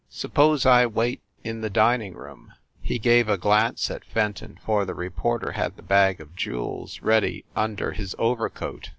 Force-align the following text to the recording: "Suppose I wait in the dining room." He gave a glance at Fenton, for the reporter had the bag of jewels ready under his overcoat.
"Suppose 0.09 0.65
I 0.65 0.87
wait 0.87 1.21
in 1.43 1.61
the 1.61 1.69
dining 1.69 2.15
room." 2.15 2.53
He 2.81 2.97
gave 2.97 3.29
a 3.29 3.37
glance 3.37 3.91
at 3.91 4.03
Fenton, 4.03 4.57
for 4.65 4.83
the 4.83 4.95
reporter 4.95 5.51
had 5.51 5.75
the 5.75 5.83
bag 5.83 6.19
of 6.19 6.35
jewels 6.35 7.03
ready 7.03 7.45
under 7.55 7.91
his 7.91 8.15
overcoat. 8.17 8.89